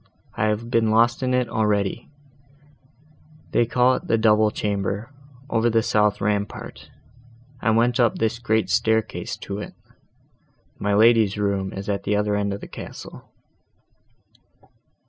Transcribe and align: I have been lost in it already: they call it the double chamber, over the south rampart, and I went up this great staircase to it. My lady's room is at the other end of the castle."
I 0.33 0.45
have 0.45 0.71
been 0.71 0.89
lost 0.89 1.21
in 1.21 1.31
it 1.31 1.47
already: 1.47 2.09
they 3.51 3.67
call 3.67 3.93
it 3.93 4.07
the 4.07 4.17
double 4.17 4.49
chamber, 4.49 5.11
over 5.47 5.69
the 5.69 5.83
south 5.83 6.19
rampart, 6.19 6.89
and 7.61 7.75
I 7.75 7.77
went 7.77 7.99
up 7.99 8.15
this 8.17 8.39
great 8.39 8.71
staircase 8.71 9.37
to 9.41 9.59
it. 9.59 9.75
My 10.79 10.95
lady's 10.95 11.37
room 11.37 11.71
is 11.71 11.87
at 11.87 12.01
the 12.01 12.15
other 12.15 12.35
end 12.35 12.51
of 12.51 12.61
the 12.61 12.67
castle." 12.67 13.29